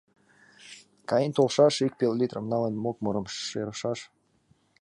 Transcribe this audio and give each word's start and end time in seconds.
Каен 1.09 1.31
толшаш, 1.37 1.75
ик 1.87 1.93
пел 1.99 2.13
литрым 2.19 2.45
налын, 2.53 2.73
мокмырым 2.83 3.25
шӧрышаш. 3.47 3.99